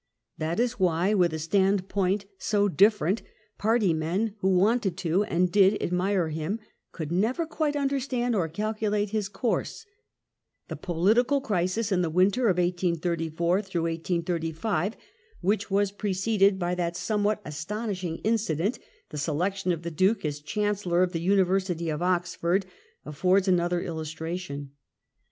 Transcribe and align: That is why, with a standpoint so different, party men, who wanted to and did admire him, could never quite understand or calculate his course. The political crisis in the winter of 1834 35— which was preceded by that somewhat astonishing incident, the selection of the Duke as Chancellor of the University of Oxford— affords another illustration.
That 0.39 0.59
is 0.59 0.79
why, 0.79 1.13
with 1.13 1.31
a 1.31 1.37
standpoint 1.37 2.25
so 2.39 2.67
different, 2.67 3.21
party 3.59 3.93
men, 3.93 4.33
who 4.39 4.57
wanted 4.57 4.97
to 4.97 5.23
and 5.25 5.51
did 5.51 5.79
admire 5.79 6.29
him, 6.29 6.59
could 6.91 7.11
never 7.11 7.45
quite 7.45 7.75
understand 7.75 8.35
or 8.35 8.47
calculate 8.47 9.11
his 9.11 9.29
course. 9.29 9.85
The 10.69 10.75
political 10.75 11.39
crisis 11.39 11.91
in 11.91 12.01
the 12.01 12.09
winter 12.09 12.47
of 12.49 12.57
1834 12.57 13.61
35— 13.61 14.95
which 15.41 15.69
was 15.69 15.91
preceded 15.91 16.57
by 16.57 16.73
that 16.73 16.97
somewhat 16.97 17.39
astonishing 17.45 18.17
incident, 18.23 18.79
the 19.09 19.19
selection 19.19 19.71
of 19.71 19.83
the 19.83 19.91
Duke 19.91 20.25
as 20.25 20.39
Chancellor 20.39 21.03
of 21.03 21.11
the 21.11 21.21
University 21.21 21.89
of 21.89 22.01
Oxford— 22.01 22.65
affords 23.05 23.47
another 23.47 23.81
illustration. 23.81 24.71